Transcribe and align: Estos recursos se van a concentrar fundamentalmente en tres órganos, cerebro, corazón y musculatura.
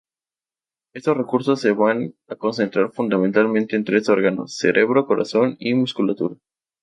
Estos 0.95 1.15
recursos 1.15 1.61
se 1.61 1.73
van 1.73 2.15
a 2.27 2.35
concentrar 2.35 2.91
fundamentalmente 2.91 3.75
en 3.75 3.83
tres 3.83 4.09
órganos, 4.09 4.57
cerebro, 4.57 5.05
corazón 5.05 5.57
y 5.59 5.75
musculatura. 5.75 6.37